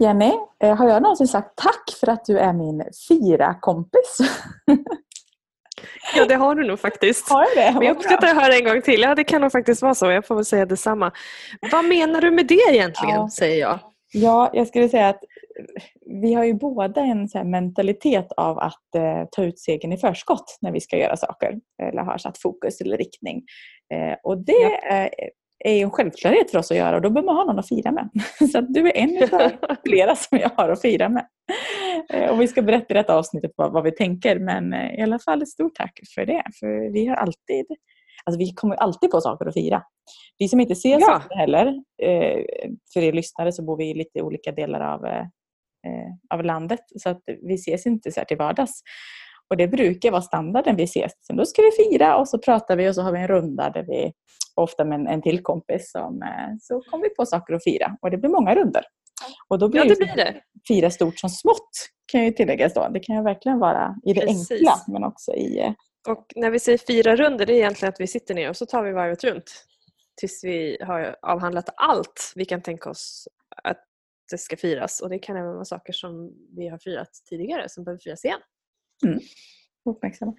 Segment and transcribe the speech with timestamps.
[0.00, 0.32] Jenny,
[0.62, 4.18] eh, har jag någonsin sagt tack för att du är min fira-kompis?
[6.16, 7.28] Ja, det har du nog faktiskt.
[7.30, 7.78] Har jag det?
[7.78, 9.00] Men jag uppskattar att höra en gång till.
[9.00, 10.10] Ja, det kan nog faktiskt vara så.
[10.10, 11.12] Jag får väl säga detsamma.
[11.72, 13.28] Vad menar du med det egentligen, ja.
[13.38, 13.78] säger jag.
[14.12, 15.20] Ja, jag skulle säga att
[16.22, 20.72] vi har ju båda en mentalitet av att eh, ta ut segern i förskott när
[20.72, 23.42] vi ska göra saker eller har satt fokus eller riktning.
[23.94, 24.78] Eh, och det ja.
[24.78, 25.10] är,
[25.64, 27.92] är en självklarhet för oss att göra och då behöver man ha någon att fira
[27.92, 28.10] med.
[28.52, 31.26] Så att du är en av flera som jag har att fira med.
[32.12, 35.02] Eh, och vi ska berätta i detta avsnittet vad, vad vi tänker men eh, i
[35.02, 36.42] alla fall ett stort tack för det.
[36.60, 37.66] För vi har alltid
[38.24, 39.82] Alltså vi kommer alltid på saker att fira.
[40.38, 41.06] Vi som inte ser ja.
[41.06, 41.66] saker heller,
[42.02, 42.44] eh,
[42.92, 45.04] för er lyssnare så bor vi i lite olika delar av,
[46.34, 48.82] av landet så att vi ses inte så här till vardags.
[49.50, 51.12] Och det brukar vara standarden vi ses.
[51.26, 53.70] Sen då ska vi fira och så pratar vi och så har vi en runda
[53.70, 54.12] där vi
[54.54, 57.96] ofta med en, en till kompis som, eh, så kommer vi på saker att fira.
[58.02, 58.84] Och det blir många runder.
[59.48, 60.34] Och då blir, ja, det blir det.
[60.68, 61.70] fira stort som smått
[62.12, 62.88] kan ju tilläggas då.
[62.88, 64.50] Det kan ju verkligen vara i det Precis.
[64.50, 65.60] enkla men också i...
[65.60, 65.72] Eh,
[66.08, 68.66] och när vi säger fyra runder det är egentligen att vi sitter ner och så
[68.66, 69.64] tar vi varvet runt
[70.20, 73.28] tills vi har avhandlat allt vi kan tänka oss
[73.62, 73.84] att
[74.30, 75.00] det ska firas.
[75.00, 78.40] Och det kan även vara saker som vi har firat tidigare som behöver firas igen.
[79.04, 79.20] Mm.
[79.84, 80.34] Uppmärksamma.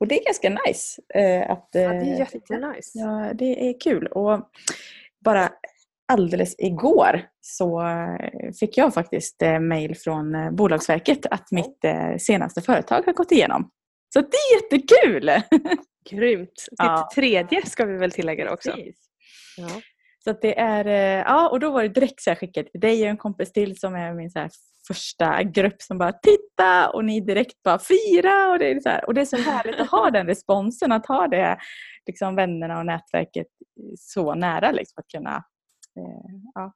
[0.00, 1.02] Och det är ganska nice.
[1.14, 2.98] Eh, att, ja, det är eh, jättenice.
[2.98, 4.06] Ja, det är kul.
[4.06, 4.50] Och
[5.24, 5.52] bara
[6.12, 7.82] alldeles igår så
[8.60, 13.32] fick jag faktiskt eh, mail från eh, Bolagsverket att mitt eh, senaste företag har gått
[13.32, 13.70] igenom.
[14.12, 15.30] Så det är jättekul!
[16.10, 16.66] Grymt!
[16.70, 17.08] Ditt ja.
[17.14, 18.70] tredje ska vi väl tillägga också.
[19.56, 19.68] Ja.
[20.28, 20.84] Så det är,
[21.18, 23.78] ja, och då var det direkt så här skickat till dig och en kompis till
[23.78, 24.48] som är min så
[24.88, 28.50] första grupp som bara titta och ni direkt bara fira.
[28.50, 31.06] Och det är så, här, och det är så härligt att ha den responsen, att
[31.06, 31.58] ha det,
[32.06, 33.46] liksom vännerna och nätverket
[33.98, 34.72] så nära.
[34.72, 35.36] Liksom, att kunna
[35.96, 36.72] eh, ja,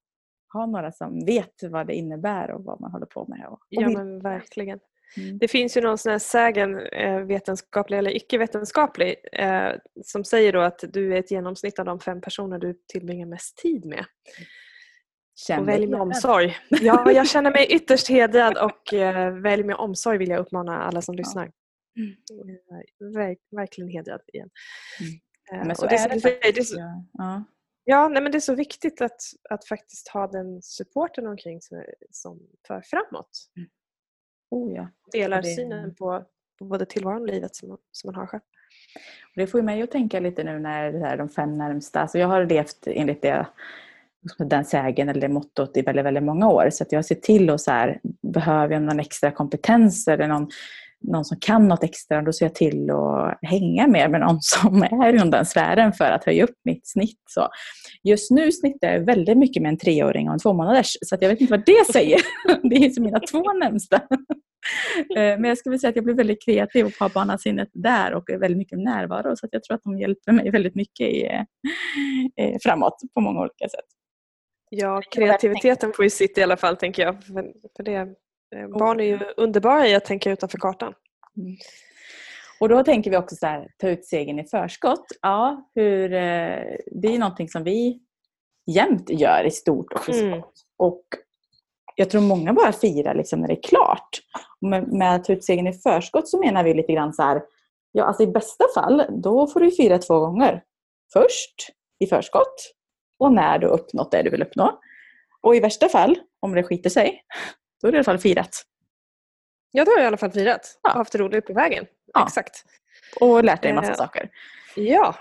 [0.52, 3.46] ha några som vet vad det innebär och vad man håller på med.
[3.46, 4.78] Och, och ja men verkligen.
[5.16, 5.38] Mm.
[5.38, 9.72] Det finns ju någon sån här sägen, eh, vetenskaplig eller icke-vetenskaplig, eh,
[10.04, 13.56] som säger då att du är ett genomsnitt av de fem personer du tillbringar mest
[13.56, 14.04] tid med.
[15.34, 16.56] Känn och välj med omsorg.
[16.68, 21.02] Ja, jag känner mig ytterst hedrad och eh, välj med omsorg vill jag uppmana alla
[21.02, 21.50] som lyssnar.
[21.98, 23.14] Mm.
[23.14, 24.50] Verk, verkligen hedrad igen.
[25.00, 25.66] Mm.
[25.66, 27.04] Men så det, är det, det, det, ja.
[27.12, 27.44] ja.
[27.84, 31.94] Ja, nej, men det är så viktigt att, att faktiskt ha den supporten omkring sig
[32.10, 33.30] som för framåt.
[33.56, 33.68] Mm.
[34.52, 34.88] Oh, ja.
[35.12, 35.48] Delar det...
[35.48, 36.24] synen på,
[36.58, 38.42] på både tillvaron och livet som, som man har själv.
[39.24, 42.18] Och det får mig att tänka lite nu när det är de fem närmsta, alltså
[42.18, 43.46] jag har levt enligt det
[44.38, 46.70] den sägen eller det mottot i väldigt, väldigt många år.
[46.70, 50.50] Så att jag ser till och så här, behöver jag någon extra kompetens eller någon,
[51.02, 54.82] någon som kan något extra, då ser jag till att hänga mer med någon som
[54.82, 57.22] är inom den sfären för att höja upp mitt snitt.
[57.30, 57.48] Så
[58.02, 61.40] just nu snittar jag väldigt mycket med en treåring och en tvåmånaders, så jag vet
[61.40, 62.20] inte vad det säger.
[62.62, 64.00] Det är som mina två närmsta.
[65.16, 68.30] Eh, men jag skulle säga att jag blir väldigt kreativ och har barnasinnet där och
[68.30, 69.36] är väldigt mycket närvaro.
[69.36, 71.24] Så jag tror att de hjälper mig väldigt mycket i,
[72.36, 73.84] eh, framåt på många olika sätt.
[74.74, 77.24] Ja, kreativiteten får ju sitt i alla fall tänker jag.
[77.24, 78.14] För, det,
[78.78, 80.94] barn är ju underbara i att tänka utanför kartan.
[81.36, 81.56] Mm.
[82.60, 85.06] Och då tänker vi också så här, ta ut segern i förskott.
[85.22, 88.00] Ja, hur, eh, det är någonting som vi
[88.66, 90.42] jämt gör i stort och i mm.
[90.76, 91.04] Och
[91.96, 94.20] jag tror många bara firar liksom när det är klart.
[94.60, 97.22] Och med, med att ta ut segern i förskott så menar vi lite grann så
[97.22, 97.42] här,
[97.92, 100.62] ja alltså i bästa fall, då får du fira två gånger.
[101.12, 101.54] Först
[101.98, 102.72] i förskott
[103.18, 104.80] och när du uppnått det du vill uppnå.
[105.42, 107.22] Och i värsta fall, om det skiter sig,
[107.82, 108.66] då är det i alla fall firat.
[109.70, 111.86] Ja, då har jag i alla fall firat och haft roligt på vägen.
[112.12, 112.24] Ja.
[112.26, 112.64] Exakt.
[113.20, 114.30] Och lärt dig en massa eh, saker.
[114.76, 115.14] Ja.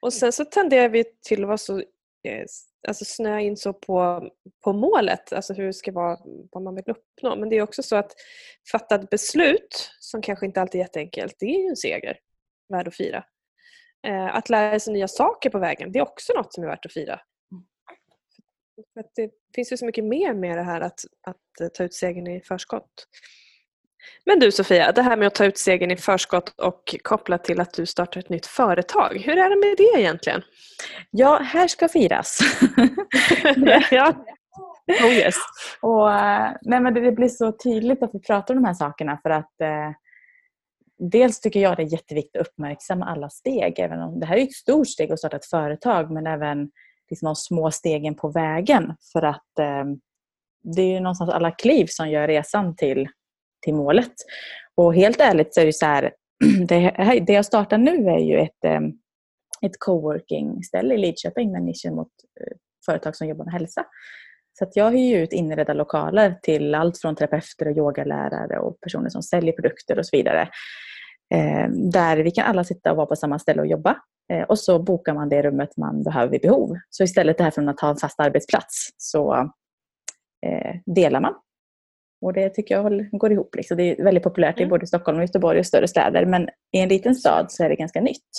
[0.00, 2.44] Och sen så tenderar vi till att vara så, eh,
[2.88, 4.28] alltså snöa in så på,
[4.64, 6.18] på målet, alltså hur det ska vara,
[6.52, 7.36] vad man vill uppnå.
[7.36, 8.12] Men det är också så att
[8.72, 12.18] fatta ett beslut, som kanske inte alltid är jätteenkelt, det är ju en seger
[12.68, 13.24] värd att fira.
[14.06, 16.86] Eh, att lära sig nya saker på vägen, det är också något som är värt
[16.86, 17.20] att fira.
[18.94, 21.94] För det finns ju så mycket mer med det här att, att eh, ta ut
[21.94, 23.06] segern i förskott.
[24.26, 27.60] Men du Sofia, det här med att ta ut segern i förskott och kopplat till
[27.60, 29.18] att du startar ett nytt företag.
[29.18, 30.42] Hur är det med det egentligen?
[31.10, 32.38] Ja, här ska firas.
[33.90, 34.24] ja.
[34.86, 35.34] Oh yes.
[35.80, 39.18] och, eh, nej, men det blir så tydligt att vi pratar om de här sakerna
[39.22, 39.90] för att eh,
[41.00, 43.78] dels tycker jag det är jätteviktigt att uppmärksamma alla steg.
[43.78, 46.70] Även om det här är ett stort steg att starta ett företag men även
[47.10, 48.94] liksom de små stegen på vägen.
[49.12, 49.84] För att eh,
[50.62, 53.08] det är ju någonstans alla kliv som gör resan till,
[53.64, 54.12] till målet.
[54.74, 56.12] Och helt ärligt så är det så här,
[56.68, 56.90] det,
[57.26, 58.80] det jag startar nu är ju ett, eh,
[59.62, 62.08] ett coworking-ställe i Lidköping med nischen mot
[62.40, 63.84] eh, företag som jobbar med hälsa.
[64.58, 69.08] Så att jag hyr ut inredda lokaler till allt från terapeuter och yogalärare och personer
[69.08, 70.48] som säljer produkter och så vidare.
[71.34, 73.96] Eh, där vi kan alla sitta och vara på samma ställe och jobba.
[74.30, 76.76] Eh, och så bokar man det rummet man behöver vid behov.
[76.90, 79.34] Så istället det här från att ha en fast arbetsplats så
[80.46, 81.34] eh, delar man.
[82.22, 83.54] Och det tycker jag går ihop.
[83.54, 83.76] Liksom.
[83.76, 84.66] Det är väldigt populärt mm.
[84.66, 86.26] i både Stockholm och Göteborg och större städer.
[86.26, 88.30] Men i en liten stad så är det ganska nytt.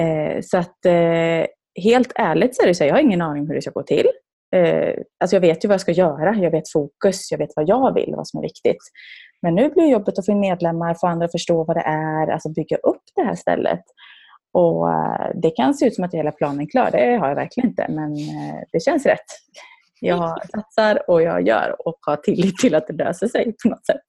[0.00, 0.78] Eh, så att
[1.82, 3.82] helt ärligt så är det så jag har ingen aning om hur det ska gå
[3.82, 4.08] till.
[4.54, 7.68] Eh, alltså jag vet ju vad jag ska göra, jag vet fokus, jag vet vad
[7.68, 8.82] jag vill, vad som är viktigt.
[9.42, 12.28] Men nu blir jobbet att få in medlemmar, få andra att förstå vad det är,
[12.28, 13.80] alltså bygga upp det här stället.
[14.54, 17.34] Och eh, Det kan se ut som att hela planen är klar, det har jag
[17.34, 19.26] verkligen inte, men eh, det känns rätt.
[20.00, 23.86] Jag satsar och jag gör och har tillit till att det löser sig på något
[23.86, 24.02] sätt.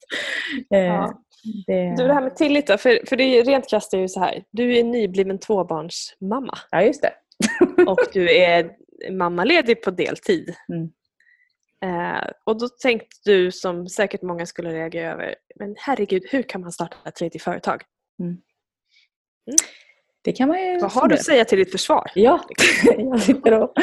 [0.74, 1.21] Eh, ja.
[1.68, 1.95] Det...
[1.97, 4.19] Du, det här med tillit då, för, för det är rent krasst är ju så
[4.19, 4.44] här.
[4.51, 6.57] Du är nybliven tvåbarnsmamma.
[6.71, 7.13] Ja, just det.
[7.88, 8.71] och du är
[9.12, 10.56] mammaledig på deltid.
[10.74, 10.89] Mm.
[11.86, 16.62] Eh, och då tänkte du, som säkert många skulle reagera över, men herregud, hur kan
[16.62, 17.81] man starta ett tredje företag?
[18.19, 18.31] Mm.
[18.31, 19.57] Mm.
[20.25, 22.12] Det kan man ju Vad har du att säga till ditt försvar?
[22.16, 22.39] Ja,
[22.98, 23.74] jag sitter och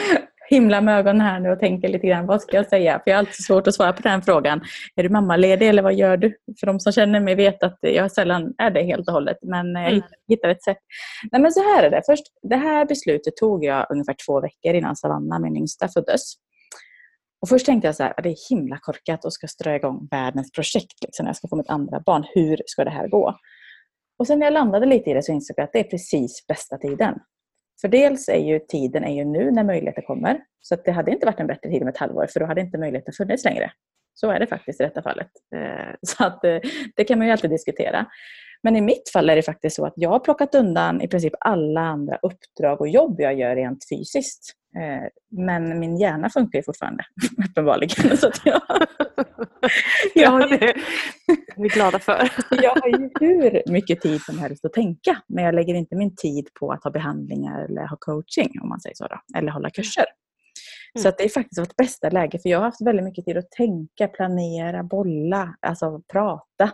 [0.51, 3.01] himlar med ögonen här nu och tänker lite grann, vad ska jag säga?
[3.05, 4.61] För jag har alltid svårt att svara på den frågan.
[4.97, 6.37] Är du mammaledig eller vad gör du?
[6.61, 9.75] För de som känner mig vet att jag sällan är det helt och hållet, men
[9.75, 10.03] jag mm.
[10.29, 10.79] hittar ett sätt.
[11.33, 12.03] Nej men så här är det.
[12.07, 16.35] Först, det här beslutet tog jag ungefär två veckor innan Savanna, min yngsta, föddes.
[17.43, 20.53] Och först tänkte jag så här, det är himla korkat och ska strö igång världens
[20.53, 22.25] projekt liksom, när jag ska få mitt andra barn.
[22.35, 23.35] Hur ska det här gå?
[24.19, 26.47] Och sen när jag landade lite i det så insåg jag att det är precis
[26.47, 27.19] bästa tiden.
[27.81, 30.41] För dels är ju tiden är ju nu när möjligheter kommer.
[30.61, 32.79] Så det hade inte varit en bättre tid om ett halvår för då hade inte
[32.79, 33.73] möjligheten funnits längre.
[34.15, 35.31] Så är det faktiskt i detta fallet.
[35.55, 36.59] Eh, så att eh,
[36.97, 38.07] det kan man ju alltid diskutera.
[38.63, 41.33] Men i mitt fall är det faktiskt så att jag har plockat undan i princip
[41.41, 44.53] alla andra uppdrag och jobb jag gör rent fysiskt.
[44.77, 47.05] Eh, men min hjärna funkar ju fortfarande,
[47.51, 48.17] uppenbarligen.
[48.17, 48.63] Så att jag,
[50.15, 52.31] ju, det är vi glada för.
[52.51, 56.17] jag har ju hur mycket tid som helst att tänka, men jag lägger inte min
[56.17, 59.71] tid på att ha behandlingar eller ha coaching, om man säger så, då, eller hålla
[59.71, 60.05] kurser.
[60.95, 61.03] Mm.
[61.03, 63.37] Så att det är faktiskt vårt bästa läge, för jag har haft väldigt mycket tid
[63.37, 66.65] att tänka, planera, bolla, alltså prata.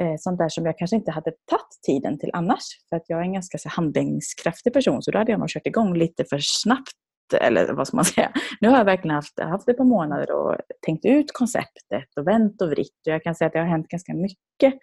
[0.00, 2.64] Eh, sånt där som jag kanske inte hade tagit tiden till annars.
[2.88, 5.66] För att jag är en ganska så, handlingskraftig person, så då hade jag nog kört
[5.66, 6.92] igång lite för snabbt
[7.32, 8.32] eller vad ska man säga.
[8.60, 10.56] Nu har jag verkligen haft, haft ett par månader och
[10.86, 13.06] tänkt ut konceptet och vänt och vritt.
[13.06, 14.74] Och jag kan säga att det har hänt ganska mycket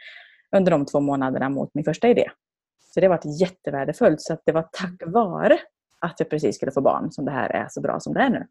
[0.56, 2.30] under de två månaderna mot min första idé.
[2.94, 4.22] Så det har varit jättevärdefullt.
[4.22, 5.60] Så att det var tack vare
[6.00, 8.30] att jag precis skulle få barn som det här är så bra som det är
[8.30, 8.48] nu.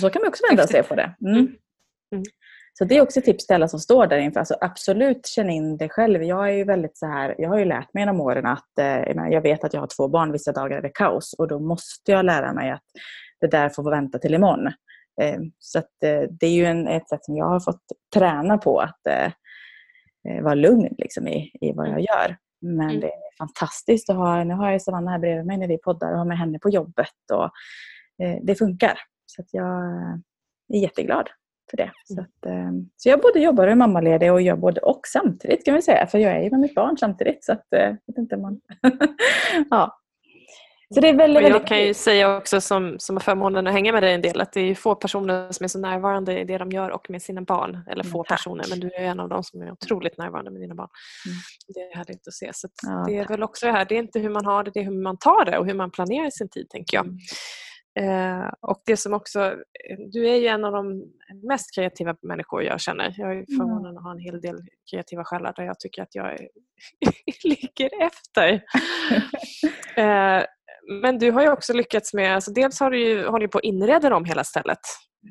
[0.00, 1.14] Så kan man också vända sig på det.
[1.20, 1.36] Mm.
[1.36, 2.24] Mm.
[2.78, 4.40] Så det är också ett tips till alla som står där inför.
[4.40, 6.22] Alltså absolut känn in det själv.
[6.22, 9.30] Jag är ju väldigt så här, jag har ju lärt mig genom åren att eh,
[9.30, 12.12] jag vet att jag har två barn, vissa dagar är det kaos och då måste
[12.12, 12.82] jag lära mig att
[13.40, 14.66] det där får vänta till imorgon.
[15.22, 17.82] Eh, så eh, det är ju en, ett sätt som jag har fått
[18.14, 19.00] träna på att
[20.42, 22.04] vara lugn liksom, i, i vad jag mm.
[22.04, 22.36] gör.
[22.60, 23.00] Men mm.
[23.00, 26.12] det är fantastiskt att ha, nu har jag Savanna här bredvid mig när vi poddar
[26.12, 27.50] och har med henne på jobbet och
[28.42, 28.98] det funkar.
[29.26, 29.84] Så att jag
[30.72, 31.28] är jätteglad
[31.70, 31.92] för det.
[32.04, 32.24] Så, mm.
[32.24, 35.74] att, eh, så jag både jobbar och är mammaledig och gör både och samtidigt kan
[35.74, 36.06] vi säga.
[36.06, 37.44] För jag är ju med mitt barn samtidigt.
[37.44, 38.60] Så att, eh, jag vet inte man...
[39.70, 40.00] ja.
[40.94, 43.72] Så det är väldigt, och jag kan ju säga också som, som har förmånen att
[43.72, 46.44] hänga med dig en del att det är få personer som är så närvarande i
[46.44, 47.84] det de gör och med sina barn.
[47.90, 48.38] Eller få tack.
[48.38, 50.88] personer men du är en av dem som är otroligt närvarande med dina barn.
[51.26, 51.36] Mm.
[51.74, 52.50] Det är härligt att se.
[52.54, 53.30] Så att ja, det är tack.
[53.30, 55.18] väl också det här, det är inte hur man har det, det är hur man
[55.18, 57.06] tar det och hur man planerar sin tid tänker jag.
[57.06, 57.18] Mm.
[58.00, 59.56] Eh, och det som också,
[60.12, 61.12] du är ju en av de
[61.48, 63.14] mest kreativa människor jag känner.
[63.16, 64.56] Jag är förvånad att ha en hel del
[64.90, 66.38] kreativa själar där jag tycker att jag
[67.44, 68.52] ligger efter.
[69.96, 70.44] eh,
[71.02, 73.64] men du har ju också lyckats med, alltså dels har du ju hållit på att
[73.64, 74.80] inreda om hela stället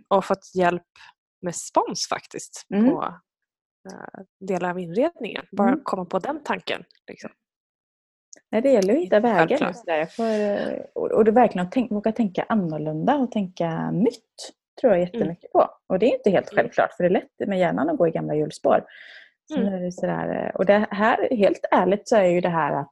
[0.10, 0.84] och fått hjälp
[1.42, 2.90] med spons faktiskt mm.
[2.90, 3.04] på
[3.92, 5.46] eh, delar av inredningen.
[5.52, 5.82] Bara mm.
[5.84, 6.84] komma på den tanken.
[7.08, 7.30] Liksom.
[8.52, 9.70] Nej, det gäller att hitta vägar.
[9.70, 10.06] Och, sådär.
[10.06, 15.02] För, och, och det verkligen att tänk, våga tänka annorlunda och tänka nytt tror jag
[15.02, 15.14] mm.
[15.14, 15.70] jättemycket på.
[15.90, 18.12] Och det är inte helt självklart för det är lätt med hjärnan att gå i
[18.12, 18.84] gamla hjulspår.
[19.52, 19.74] Så mm.
[19.74, 22.92] är det sådär, och det här, helt ärligt så är ju det här att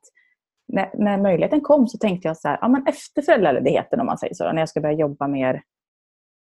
[0.68, 4.18] när, när möjligheten kom så tänkte jag så här, ja, men efter föräldraledigheten om man
[4.18, 5.62] säger så, när jag ska börja jobba mer,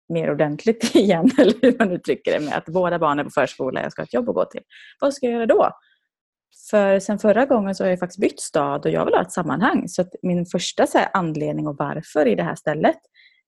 [0.10, 3.82] mer ordentligt igen, eller hur man uttrycker det, med att båda barnen är på förskola,
[3.82, 4.62] jag ska ha ett jobb att gå till.
[5.00, 5.70] Vad ska jag göra då?
[6.70, 9.32] För sen förra gången så har jag faktiskt bytt stad och jag vill ha ett
[9.32, 9.88] sammanhang.
[9.88, 13.00] Så min första så anledning och varför i det här stället,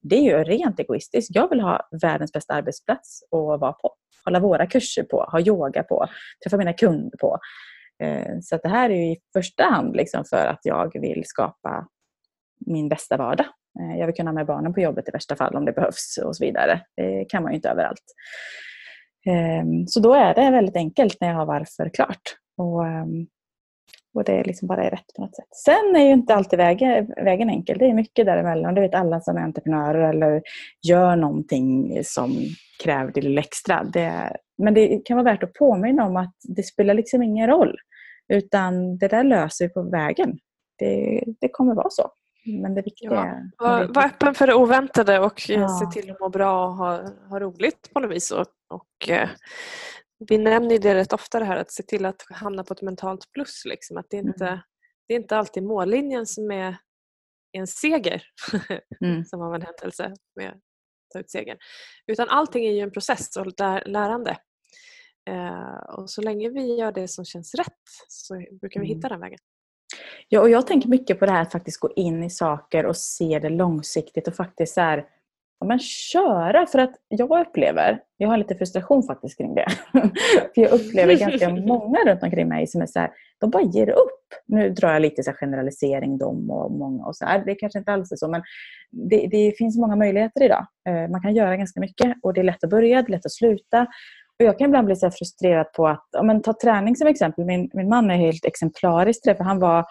[0.01, 1.35] det är ju rent egoistiskt.
[1.35, 3.91] Jag vill ha världens bästa arbetsplats att vara på.
[4.25, 6.07] Hålla våra kurser på, ha yoga på,
[6.43, 7.39] träffa mina kunder på.
[8.03, 11.87] Eh, så så det här är i första hand liksom för att jag vill skapa
[12.65, 13.45] min bästa vardag
[13.79, 16.19] eh, jag vill kunna ha med barnen på jobbet i värsta fall om det behövs
[16.23, 16.81] och så vidare.
[16.97, 18.03] Det kan man ju inte överallt.
[19.25, 22.21] Ehm, så då är det väldigt enkelt när jag har varför klart.
[22.57, 23.27] Och, ehm,
[24.13, 25.47] och det liksom bara är rätt på något sätt.
[25.65, 27.77] Sen är ju inte alltid vägen, vägen enkel.
[27.77, 28.75] Det är mycket däremellan.
[28.75, 30.41] Det vet alla som är entreprenörer eller
[30.87, 32.35] gör någonting som
[32.83, 33.83] kräver det lilla extra.
[33.83, 37.75] Det, men det kan vara värt att påminna om att det spelar liksom ingen roll.
[38.33, 40.37] Utan det där löser vi på vägen.
[40.77, 42.11] Det, det kommer vara så.
[42.45, 43.25] Men det viktiga ja.
[43.25, 43.51] är...
[43.57, 45.67] Var, var öppen för det oväntade och ja.
[45.67, 48.31] se till att må bra och ha, ha roligt på något vis.
[48.31, 49.29] Och, och eh,
[50.19, 53.31] vi nämner det rätt ofta det här att se till att hamna på ett mentalt
[53.31, 53.65] plus.
[53.65, 53.97] Liksom.
[53.97, 54.59] Att det, inte, mm.
[55.07, 56.77] det är inte alltid mållinjen som är
[57.51, 58.23] en seger,
[59.01, 59.25] mm.
[59.25, 60.61] som var en händelse med att
[61.13, 61.57] ta ut segern.
[62.07, 63.45] Utan allting är ju en process och
[63.85, 64.37] lärande.
[65.29, 69.09] Eh, och så länge vi gör det som känns rätt så brukar vi hitta mm.
[69.09, 69.39] den vägen.
[70.27, 72.97] Ja, och jag tänker mycket på det här att faktiskt gå in i saker och
[72.97, 75.05] se det långsiktigt och faktiskt så här,
[75.59, 76.65] ja, men köra.
[76.65, 79.67] För att jag upplever, jag har lite frustration faktiskt kring det.
[80.55, 83.89] för jag upplever ganska många runt omkring mig som är så här, de bara ger
[83.89, 84.33] upp.
[84.47, 87.45] Nu drar jag lite så generalisering dem och många och så här.
[87.45, 88.43] Det kanske inte alls är så men
[88.91, 90.65] det, det finns många möjligheter idag.
[90.89, 93.25] Eh, man kan göra ganska mycket och det är lätt att börja, det är lätt
[93.25, 93.87] att sluta.
[94.39, 97.45] Och jag kan ibland bli så frustrerad på att, ja, men ta träning som exempel.
[97.45, 99.85] Min, min man är helt exemplarisk för han var,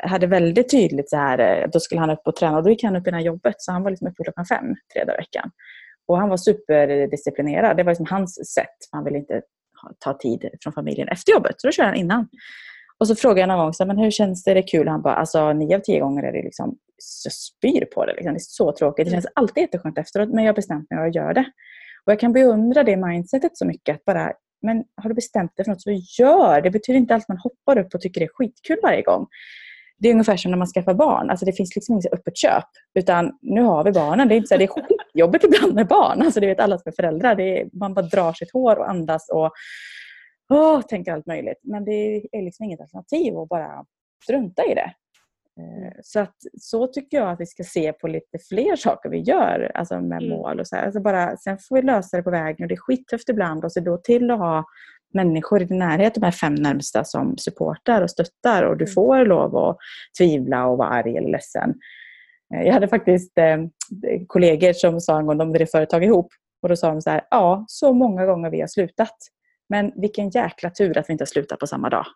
[0.00, 2.84] hade väldigt tydligt så här, eh, då skulle han upp och träna och då gick
[2.84, 5.50] han upp innan jobbet så han var liksom uppe klockan fem tre dagar i veckan.
[6.06, 7.76] Och han var superdisciplinerad.
[7.76, 8.76] Det var liksom hans sätt.
[8.90, 9.42] Han ville inte
[9.98, 11.54] ta tid från familjen efter jobbet.
[11.58, 12.28] Så då körde han innan.
[12.98, 14.50] Och så frågade jag någon gång, så, men hur känns det?
[14.50, 14.88] Är det kul?
[14.88, 16.76] Han bara, alltså nio av tio gånger är det liksom,
[17.24, 18.12] jag spyr på det.
[18.12, 18.32] Liksom.
[18.32, 19.04] Det är så tråkigt.
[19.06, 21.44] Det känns alltid jätteskönt efteråt, men jag har bestämt mig att göra det.
[22.06, 23.96] Och jag kan beundra det mindsetet så mycket.
[23.96, 26.60] Att bara, men har du bestämt dig för något så gör!
[26.60, 29.26] Det betyder inte alltid att man hoppar upp och tycker det är skitkul varje gång.
[30.02, 31.30] Det är ungefär som när man skaffar barn.
[31.30, 32.64] Alltså det finns liksom inget öppet köp.
[32.94, 34.28] Utan nu har vi barnen.
[34.28, 36.22] Det är inte så här, det är skitjobbigt ibland med barn.
[36.22, 37.40] Alltså det vet alla som är föräldrar.
[37.40, 39.52] Är, man bara drar sitt hår och andas och
[40.48, 41.60] åh, tänker allt möjligt.
[41.62, 43.84] Men det är liksom inget alternativ att bara
[44.24, 44.92] strunta i det.
[45.60, 49.18] Eh, så, att, så tycker jag att vi ska se på lite fler saker vi
[49.18, 50.28] gör alltså med mm.
[50.28, 50.60] mål.
[50.60, 53.28] och så alltså bara, Sen får vi lösa det på vägen och det är skittufft
[53.28, 54.64] ibland och se då till att ha
[55.14, 58.94] människor i din närhet, de här fem närmsta som supportar och stöttar och du mm.
[58.94, 59.76] får lov att
[60.18, 61.74] tvivla och vara arg eller ledsen.
[62.54, 63.58] Eh, jag hade faktiskt eh,
[64.26, 67.22] kollegor som sa en gång, de drev företag ihop och då sa de så här,
[67.30, 69.16] ja så många gånger vi har slutat.
[69.68, 72.06] Men vilken jäkla tur att vi inte har slutat på samma dag.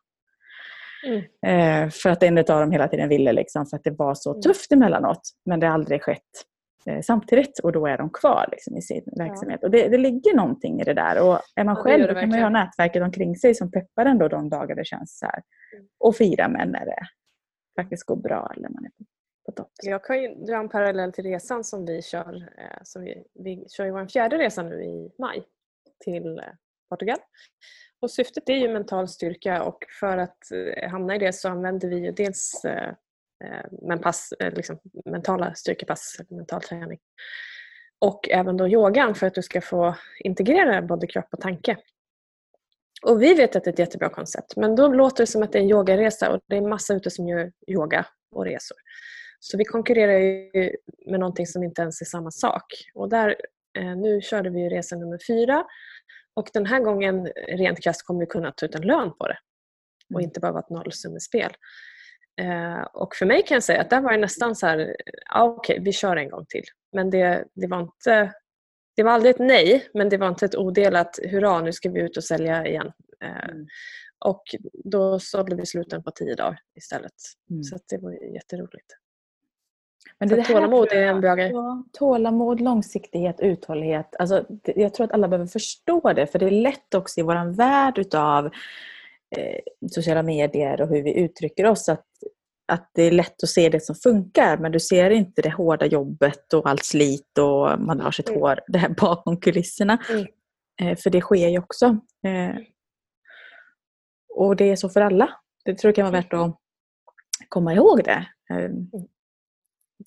[1.07, 1.23] Mm.
[1.47, 4.31] Eh, för att en av dem hela tiden ville, liksom, för att det var så
[4.31, 4.43] mm.
[4.43, 5.21] tufft emellanåt.
[5.45, 6.23] Men det har aldrig skett
[7.03, 9.65] samtidigt och då är de kvar liksom, i sin verksamhet.
[9.65, 11.29] Och det, det ligger någonting i det där.
[11.29, 14.07] Och är man ja, själv då kan man ju ha nätverket omkring sig som peppar
[14.07, 15.43] ändå de dagar det känns så här.
[15.77, 15.87] Mm.
[15.99, 17.07] Och fira med när det
[17.81, 18.91] faktiskt går bra eller man är
[19.47, 19.71] på topp.
[19.83, 22.37] Jag kan ju dra en parallell till resan som vi kör.
[22.59, 25.43] Eh, som vi, vi kör ju vår fjärde resa nu i maj
[26.05, 26.41] till
[26.89, 27.19] Portugal.
[28.01, 31.89] Och syftet är ju mental styrka och för att eh, hamna i det så använder
[31.89, 32.95] vi ju dels eh, eh,
[33.83, 36.99] men pass, liksom, mentala styrkepass, mental träning.
[37.99, 41.77] Och även då yogan för att du ska få integrera både kropp och tanke.
[43.03, 45.53] Och vi vet att det är ett jättebra koncept men då låter det som att
[45.53, 48.77] det är en yogaresa och det är massa ute som gör yoga och resor.
[49.41, 50.51] Så vi konkurrerar ju
[51.07, 52.65] med någonting som inte ens är samma sak.
[52.95, 53.37] Och där,
[53.97, 55.65] nu körde vi resa nummer fyra
[56.35, 59.39] och den här gången, rent krasst, kommer vi kunna ta ut en lön på det
[60.15, 60.25] och mm.
[60.25, 61.53] inte bara vara ett nollsummespel.
[62.41, 64.97] Eh, och för mig kan jag säga att där var det nästan så här,
[65.29, 66.65] ja, okej, okay, vi kör en gång till.
[66.93, 68.33] Men det, det var inte
[68.97, 72.01] det var aldrig ett nej, men det var inte ett odelat hurra, nu ska vi
[72.01, 72.93] ut och sälja igen.
[73.25, 73.67] Eh, mm.
[74.19, 74.43] Och
[74.85, 77.13] då sålde vi sluten på tio dagar istället.
[77.51, 77.63] Mm.
[77.63, 78.87] Så det var jätteroligt.
[80.19, 81.51] Men det, det tålamod är en bra grej.
[81.51, 84.17] Ja, tålamod, långsiktighet, uthållighet.
[84.19, 86.27] Alltså, jag tror att alla behöver förstå det.
[86.27, 88.51] För det är lätt också i vår värld utav
[89.37, 92.07] eh, sociala medier och hur vi uttrycker oss att,
[92.73, 94.59] att det är lätt att se det som funkar.
[94.59, 98.41] Men du ser inte det hårda jobbet och allt slit och man har sitt mm.
[98.41, 99.99] hår det här bakom kulisserna.
[100.11, 100.27] Mm.
[100.83, 101.87] Eh, för det sker ju också.
[102.27, 102.57] Eh,
[104.35, 105.31] och det är så för alla.
[105.65, 106.57] Det tror jag kan vara värt att
[107.49, 108.27] komma ihåg det.
[108.51, 108.91] Eh, mm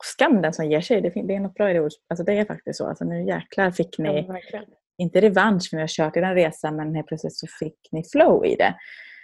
[0.04, 1.02] skam den som ger sig.
[1.02, 1.94] Det, det är något bra i det ordet.
[2.10, 2.88] Alltså det är faktiskt så.
[2.88, 4.62] Alltså nu jäklar fick ni, ja,
[4.98, 8.04] inte revansch för vi har kört i den resan, men helt plötsligt så fick ni
[8.04, 8.76] flow i det.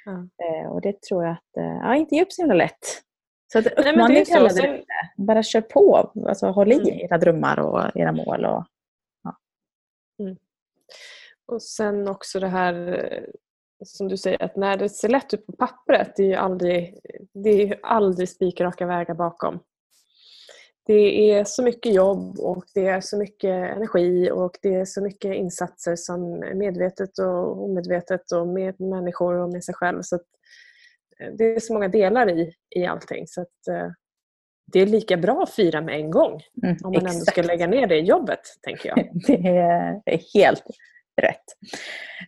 [0.08, 3.04] Eh, och det tror jag att, eh, ja inte ge upp så himla lätt.
[3.52, 4.86] Så att uppmaning kallar det inte.
[5.18, 6.12] Bara kör på.
[6.28, 6.88] Alltså, håll i mm.
[6.88, 8.46] era drömmar och era mål.
[8.46, 8.66] Och,
[9.24, 9.38] ja.
[10.20, 10.38] Mm.
[11.46, 13.36] och sen också det här
[13.86, 17.00] som du säger, att när det ser lätt ut på pappret, det är ju aldrig,
[17.34, 19.60] det är aldrig spikraka vägar bakom.
[20.86, 25.01] Det är så mycket jobb och det är så mycket energi och det är så
[25.01, 30.01] mycket insatser som medvetet och omedvetet och med människor och med sig själv.
[30.01, 30.15] Så
[31.20, 33.27] eh, det är så många delar i, i allting.
[33.27, 33.88] Så att, eh,
[34.72, 37.13] det är lika bra att fira med en gång mm, om man exakt.
[37.13, 39.10] ändå ska lägga ner det jobbet, tänker jag.
[39.27, 39.48] det
[40.06, 40.65] är helt
[41.22, 41.46] rätt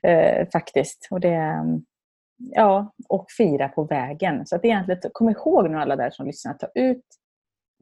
[0.03, 1.07] eh, faktiskt.
[1.11, 1.65] Och det,
[2.37, 4.45] ja, och fira på vägen.
[4.45, 7.05] Så att egentligen, kom ihåg nu alla där som lyssnar, ta ut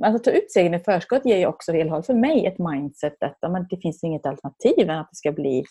[0.03, 1.71] Alltså ta ut segern i förskott ger ju också
[2.05, 5.63] för mig ett mindset att ja, det finns inget alternativ än att det ska bli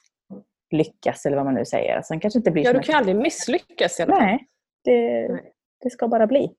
[0.70, 2.02] lyckas eller vad man nu säger.
[2.02, 4.22] Sen kanske inte blir ja, du kan aldrig misslyckas i alla fall.
[4.22, 4.46] Nej,
[4.84, 5.52] det, Nej.
[5.82, 6.50] det ska bara bli.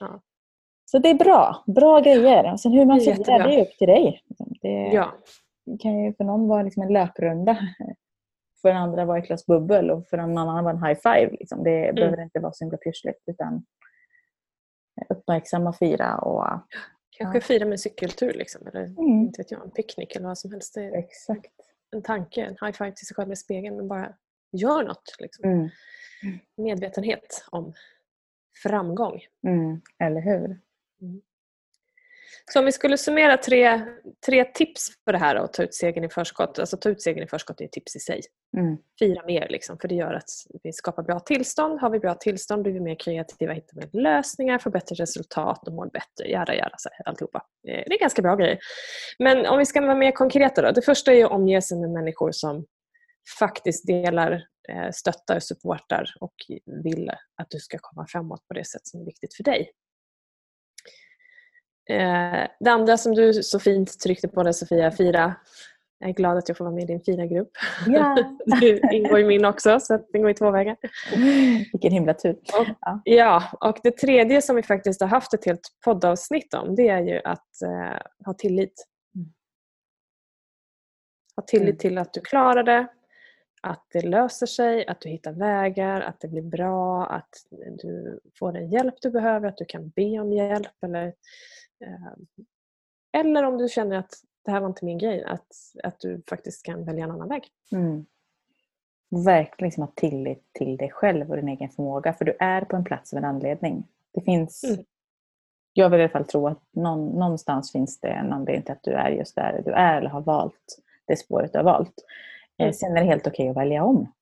[0.00, 0.20] Ja.
[0.84, 1.64] Så det är bra.
[1.66, 2.52] Bra grejer.
[2.52, 4.20] Och sen hur man firar, det är upp till dig.
[4.62, 5.14] Det, ja.
[5.80, 7.58] kan ju för någon vara liksom en löprunda.
[8.62, 11.30] För den andra vara ett glas bubbel och för någon annan vara en high five.
[11.30, 11.64] Liksom.
[11.64, 11.94] Det mm.
[11.94, 13.22] behöver inte vara så himla pyssligt.
[13.26, 13.64] Utan
[15.08, 16.60] uppmärksamma, fira och...
[17.10, 17.42] Kanske ja.
[17.42, 18.98] fira med cykeltur liksom, eller mm.
[18.98, 20.76] inte vet jag, en picknick eller vad som helst.
[20.76, 21.52] Exakt.
[21.90, 24.14] En tanke, en high five till sig själv i spegeln men bara
[24.52, 25.16] gör något.
[25.18, 25.50] Liksom.
[25.50, 25.68] Mm.
[26.56, 27.72] Medvetenhet om
[28.62, 29.20] framgång.
[29.46, 29.80] Mm.
[29.98, 30.60] Eller hur?
[31.00, 31.20] Mm.
[32.52, 33.80] Så om vi skulle summera tre,
[34.26, 36.58] tre tips för det här att ta ut segern i förskott.
[36.58, 38.20] Alltså ta ut segern i förskott är ett tips i sig.
[38.56, 38.76] Mm.
[38.98, 40.30] Fira mer liksom, för det gör att
[40.62, 41.80] vi skapar bra tillstånd.
[41.80, 45.74] Har vi bra tillstånd blir vi mer kreativa, hittar mer lösningar, får bättre resultat och
[45.74, 46.30] mår bättre.
[46.30, 47.42] Jada, jada, så alltihopa.
[47.62, 48.58] Det är ganska bra grejer.
[49.18, 50.70] Men om vi ska vara mer konkreta då.
[50.70, 52.66] Det första är att omge sig med människor som
[53.38, 54.32] faktiskt delar,
[54.68, 56.34] eh, stöttar, supportar och
[56.84, 59.70] vill att du ska komma framåt på det sätt som är viktigt för dig.
[61.90, 65.34] Eh, det andra som du så fint tryckte på där Sofia, fira.
[65.98, 67.50] Jag är glad att jag får vara med i din fina grupp.
[67.86, 68.16] Ja.
[68.60, 70.76] du ingår i min också, så det går i två vägar.
[71.72, 72.32] Vilken himla tur.
[72.32, 73.00] Och, ja.
[73.04, 77.02] ja, och det tredje som vi faktiskt har haft ett helt poddavsnitt om det är
[77.02, 78.86] ju att eh, ha tillit.
[79.14, 79.32] Mm.
[81.36, 81.78] Ha tillit mm.
[81.78, 82.86] till att du klarar det,
[83.60, 87.46] att det löser sig, att du hittar vägar, att det blir bra, att
[87.82, 91.12] du får den hjälp du behöver, att du kan be om hjälp eller
[91.84, 92.12] Eh,
[93.12, 96.62] eller om du känner att det här var inte min grej, att, att du faktiskt
[96.62, 97.42] kan välja en annan väg.
[97.72, 98.06] Mm.
[99.24, 102.12] Verkligen liksom ha tillit till dig själv och din egen förmåga.
[102.12, 103.86] För du är på en plats av en anledning.
[104.12, 104.84] Det finns, mm.
[105.72, 108.82] Jag vill i alla fall tro att någon, någonstans finns det en anledning till att
[108.82, 111.94] du är just där du är eller har valt det spåret du har valt.
[112.60, 112.72] Eh, mm.
[112.72, 114.12] Sen är det helt okej att välja om.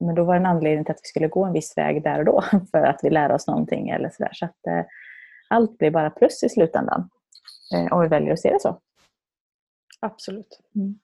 [0.00, 2.18] Men då var det en anledning till att vi skulle gå en viss väg där
[2.18, 3.88] och då för att vi lär oss någonting.
[3.88, 4.32] Eller så där.
[4.32, 4.84] Så att, eh,
[5.48, 7.10] allt blir bara plus i slutändan.
[7.74, 8.80] Eh, om vi väljer att se det så.
[10.00, 10.60] Absolut.
[10.74, 10.98] Mm.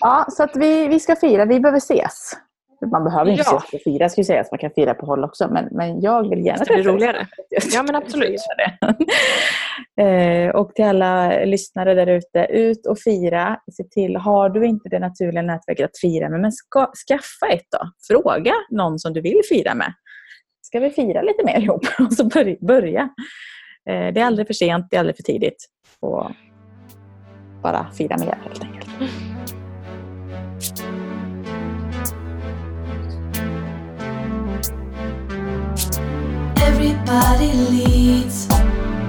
[0.00, 1.44] Ja, så att vi, vi ska fira.
[1.44, 2.36] Vi behöver ses.
[2.92, 3.56] Man behöver inte ja.
[3.56, 4.50] ses för att fira, ska sägas.
[4.50, 5.48] Man kan fira på håll också.
[5.48, 7.26] Men, men jag vill gärna Det blir roligare.
[7.72, 8.40] Ja, men absolut
[10.00, 13.58] eh, och till alla lyssnare där ute, ut och fira.
[13.72, 17.66] Se till, har du inte det naturliga nätverket att fira med, men ska, skaffa ett
[17.70, 17.90] då.
[18.08, 19.94] Fråga någon som du vill fira med
[20.74, 21.86] ska vi fira lite mer ihop?
[21.98, 22.24] Och så
[22.60, 23.00] börja.
[23.90, 25.66] Eh, det är aldrig för sent, det är aldrig för tidigt.
[26.00, 26.30] Och
[27.62, 28.90] bara fira mer helt enkelt.